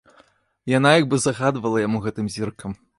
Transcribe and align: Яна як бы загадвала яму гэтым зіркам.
Яна 0.77 0.89
як 0.99 1.05
бы 1.13 1.21
загадвала 1.27 1.87
яму 1.87 2.05
гэтым 2.09 2.37
зіркам. 2.39 2.71